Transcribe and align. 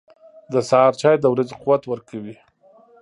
•د 0.53 0.55
سهار 0.69 0.93
چای 1.01 1.15
د 1.19 1.25
ورځې 1.33 1.53
قوت 1.61 1.81
ورکوي. 1.87 2.35